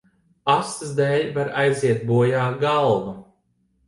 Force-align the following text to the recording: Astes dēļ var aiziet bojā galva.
Astes 0.51 0.93
dēļ 0.99 1.27
var 1.35 1.51
aiziet 1.63 2.01
bojā 2.13 2.47
galva. 2.65 3.15